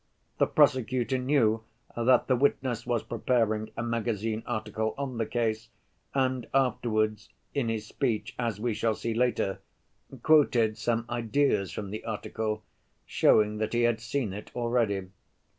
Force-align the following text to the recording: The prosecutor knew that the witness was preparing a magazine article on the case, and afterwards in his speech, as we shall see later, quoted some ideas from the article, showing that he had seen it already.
The 0.39 0.47
prosecutor 0.47 1.19
knew 1.19 1.61
that 1.95 2.25
the 2.25 2.35
witness 2.35 2.87
was 2.87 3.03
preparing 3.03 3.69
a 3.77 3.83
magazine 3.83 4.41
article 4.47 4.95
on 4.97 5.19
the 5.19 5.27
case, 5.27 5.69
and 6.15 6.47
afterwards 6.55 7.29
in 7.53 7.69
his 7.69 7.85
speech, 7.85 8.33
as 8.39 8.59
we 8.59 8.73
shall 8.73 8.95
see 8.95 9.13
later, 9.13 9.59
quoted 10.23 10.75
some 10.75 11.05
ideas 11.07 11.71
from 11.71 11.91
the 11.91 12.03
article, 12.03 12.63
showing 13.05 13.57
that 13.59 13.73
he 13.73 13.83
had 13.83 14.01
seen 14.01 14.33
it 14.33 14.49
already. 14.55 15.09